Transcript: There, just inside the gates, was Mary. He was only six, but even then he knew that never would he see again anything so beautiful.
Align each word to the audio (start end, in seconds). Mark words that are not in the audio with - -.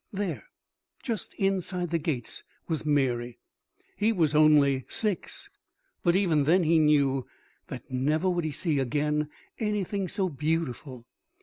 There, 0.11 0.45
just 1.03 1.35
inside 1.35 1.91
the 1.91 1.99
gates, 1.99 2.41
was 2.67 2.87
Mary. 2.87 3.37
He 3.95 4.11
was 4.11 4.33
only 4.33 4.83
six, 4.89 5.47
but 6.01 6.15
even 6.15 6.45
then 6.45 6.63
he 6.63 6.79
knew 6.79 7.27
that 7.67 7.91
never 7.91 8.27
would 8.27 8.43
he 8.43 8.51
see 8.51 8.79
again 8.79 9.29
anything 9.59 10.07
so 10.07 10.27
beautiful. 10.27 11.05